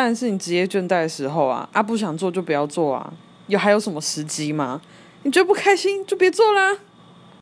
[0.00, 3.12] 但是你职业倦怠的时候啊啊不想做就不要做啊
[3.48, 4.80] 有还有什么时机吗？
[5.24, 6.78] 你觉得不开心就别做啦。